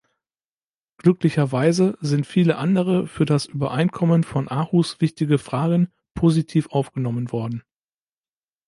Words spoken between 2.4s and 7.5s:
andere für das Übereinkommen von Aarhus wichtige Fragen positiv aufgenommen